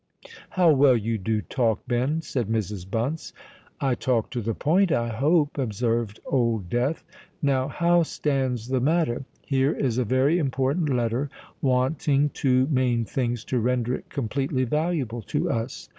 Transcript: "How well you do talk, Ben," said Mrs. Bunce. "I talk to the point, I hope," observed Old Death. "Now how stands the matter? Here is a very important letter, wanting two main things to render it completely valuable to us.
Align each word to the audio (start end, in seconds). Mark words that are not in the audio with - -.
"How 0.49 0.71
well 0.71 0.97
you 0.97 1.19
do 1.19 1.41
talk, 1.43 1.87
Ben," 1.87 2.23
said 2.23 2.47
Mrs. 2.47 2.89
Bunce. 2.89 3.33
"I 3.79 3.93
talk 3.93 4.31
to 4.31 4.41
the 4.41 4.55
point, 4.55 4.91
I 4.91 5.09
hope," 5.09 5.59
observed 5.59 6.19
Old 6.25 6.71
Death. 6.71 7.03
"Now 7.39 7.67
how 7.67 8.01
stands 8.01 8.69
the 8.69 8.79
matter? 8.81 9.25
Here 9.45 9.73
is 9.73 9.99
a 9.99 10.03
very 10.03 10.39
important 10.39 10.89
letter, 10.89 11.29
wanting 11.61 12.29
two 12.31 12.65
main 12.71 13.05
things 13.05 13.43
to 13.45 13.59
render 13.59 13.93
it 13.93 14.09
completely 14.09 14.63
valuable 14.63 15.21
to 15.21 15.51
us. 15.51 15.87